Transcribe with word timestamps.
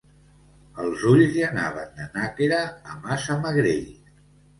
Els 0.85 1.03
ulls 1.09 1.27
li 1.35 1.43
anaven 1.47 1.91
de 1.99 2.07
Nàquera 2.15 2.63
a 2.93 2.97
Massamagrell. 3.05 3.85